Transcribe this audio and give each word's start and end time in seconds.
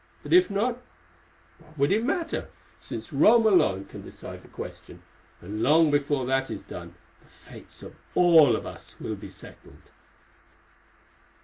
But 0.23 0.33
if 0.33 0.49
not, 0.49 0.81
what 1.59 1.77
would 1.77 1.91
it 1.91 2.03
matter, 2.03 2.49
since 2.79 3.13
Rome 3.13 3.45
alone 3.45 3.85
can 3.85 4.01
decide 4.01 4.41
the 4.41 4.47
question, 4.47 5.03
and 5.41 5.61
long 5.61 5.91
before 5.91 6.25
that 6.25 6.49
is 6.49 6.63
done 6.63 6.95
the 7.21 7.29
fates 7.29 7.83
of 7.83 7.95
all 8.15 8.55
of 8.55 8.65
us 8.65 8.95
will 8.99 9.13
be 9.15 9.29
settled." 9.29 9.91